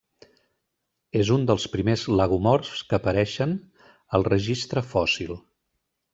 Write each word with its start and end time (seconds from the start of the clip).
És 1.19 1.29
un 1.35 1.43
dels 1.51 1.67
primers 1.73 2.05
lagomorfs 2.21 2.81
que 2.89 2.99
apareixen 2.99 3.55
al 4.19 4.27
registre 4.31 4.85
fòssil. 4.97 5.39